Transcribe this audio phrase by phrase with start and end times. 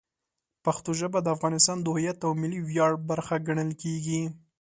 [0.65, 4.21] پښتو ژبه د افغانستان د هویت او ملي ویاړ برخه ګڼل کېږي.